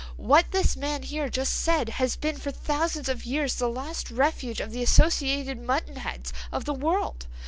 [0.17, 4.59] What this man here just said has been for thousands of years the last refuge
[4.59, 7.27] of the associated mutton heads of the world.